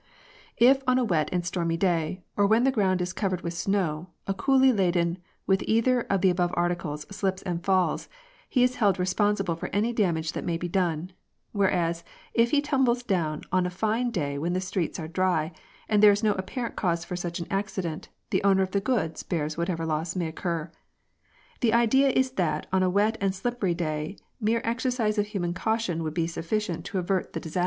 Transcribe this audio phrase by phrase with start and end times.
[0.57, 4.09] If on a wet and stormy day, or when the ground is covered with snow,
[4.25, 8.09] a coolie laden with either of the above articles slips and falls,
[8.49, 11.11] he is held responsible for any damage that may be done;
[11.51, 12.03] whereas,
[12.33, 15.51] if he tumbles down on a fine day when the streets are dry,
[15.87, 19.21] and there is no apparent cause for such an accident, the owner of the goods
[19.21, 20.71] bears whatever loss may occur.
[21.59, 26.01] The idea is that on a wet and slippery day mere exercise of human caution
[26.01, 27.59] would be sufficient to avert the dis i66 PREDESTINATION.